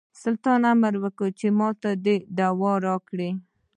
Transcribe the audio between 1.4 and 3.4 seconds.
ماته دوا راکړي.